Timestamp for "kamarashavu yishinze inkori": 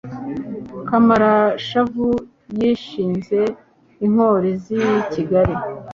0.87-4.49